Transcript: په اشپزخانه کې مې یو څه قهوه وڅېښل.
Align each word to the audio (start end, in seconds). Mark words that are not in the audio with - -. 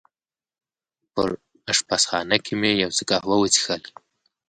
په 1.13 1.21
اشپزخانه 1.71 2.37
کې 2.45 2.53
مې 2.59 2.71
یو 2.83 2.91
څه 2.97 3.03
قهوه 3.09 3.35
وڅېښل. 3.39 3.81